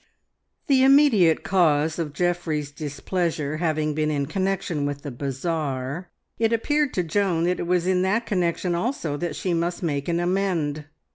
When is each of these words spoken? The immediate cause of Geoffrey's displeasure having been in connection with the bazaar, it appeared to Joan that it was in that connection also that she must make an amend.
The 0.65 0.83
immediate 0.83 1.43
cause 1.43 1.99
of 1.99 2.11
Geoffrey's 2.11 2.71
displeasure 2.71 3.57
having 3.57 3.93
been 3.93 4.09
in 4.09 4.25
connection 4.25 4.87
with 4.87 5.03
the 5.03 5.11
bazaar, 5.11 6.09
it 6.39 6.51
appeared 6.51 6.91
to 6.95 7.03
Joan 7.03 7.43
that 7.43 7.59
it 7.59 7.67
was 7.67 7.85
in 7.85 8.01
that 8.01 8.25
connection 8.25 8.73
also 8.73 9.15
that 9.17 9.35
she 9.35 9.53
must 9.53 9.83
make 9.83 10.07
an 10.07 10.19
amend. 10.19 10.85